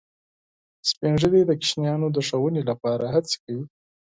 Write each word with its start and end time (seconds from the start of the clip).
سپین 0.89 1.13
ږیری 1.21 1.41
د 1.47 1.49
ماشومانو 1.59 2.07
د 2.11 2.17
ښوونې 2.27 2.61
لپاره 2.69 3.03
هڅې 3.13 3.35
کوي 3.43 3.63